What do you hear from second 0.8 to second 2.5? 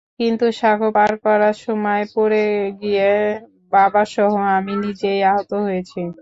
পার করার সময় পড়ে